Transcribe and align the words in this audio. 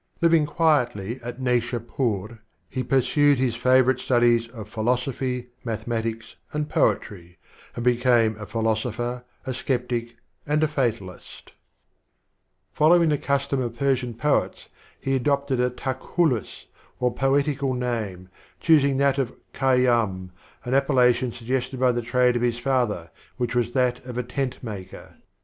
Living 0.19 0.47
quietly 0.47 1.19
at 1.21 1.39
Naishupur, 1.39 2.39
he 2.67 2.81
pursued 2.81 3.37
his 3.37 3.53
favorite 3.55 3.99
studies 3.99 4.47
of 4.49 4.67
philosophj', 4.67 5.43
mathematics 5.63 6.37
and 6.53 6.67
poetry, 6.67 7.37
and 7.75 7.85
became 7.85 8.35
a 8.39 8.47
philosopher, 8.47 9.25
a 9.45 9.53
skeptic 9.53 10.15
and 10.47 10.63
a 10.63 10.67
fatalist 10.67 11.51
Following 12.73 13.09
the 13.09 13.19
custom 13.19 13.61
of 13.61 13.77
Persian 13.77 14.15
poets, 14.15 14.69
he 14.99 15.15
adopted 15.15 15.59
a 15.59 15.69
Talchallus 15.69 16.65
or 16.99 17.13
poetical 17.13 17.75
name, 17.75 18.27
choosing 18.59 18.97
that 18.97 19.19
of 19.19 19.35
Khayydm, 19.53 20.31
an 20.65 20.73
appellation 20.73 21.31
suggested 21.31 21.79
by 21.79 21.91
the 21.91 22.01
trade 22.01 22.35
of 22.35 22.41
his 22.41 22.57
father, 22.57 23.11
which 23.37 23.53
was 23.53 23.73
that 23.73 24.03
of 24.03 24.17
a 24.17 24.23
tent 24.23 24.63
maker. 24.63 25.17